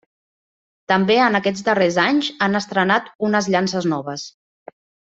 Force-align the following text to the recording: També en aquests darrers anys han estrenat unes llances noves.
També 0.91 1.17
en 1.25 1.37
aquests 1.41 1.67
darrers 1.69 2.01
anys 2.07 2.33
han 2.47 2.63
estrenat 2.63 3.15
unes 3.31 3.53
llances 3.57 3.93
noves. 3.97 4.31